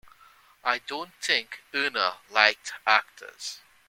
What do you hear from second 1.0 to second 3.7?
think Irna liked actors.